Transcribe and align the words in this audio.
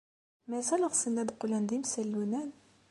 Mazal 0.49 0.81
ɣsen 0.91 1.19
ad 1.21 1.31
qqlen 1.35 1.63
d 1.69 1.71
imsallunen? 1.77 2.49